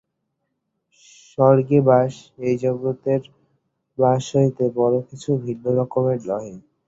[1.29, 2.13] স্বর্গে বাস
[2.45, 3.21] এই জগতের
[3.97, 6.53] বাস হইতে বড় কিছু ভিন্ন রকমের নহে।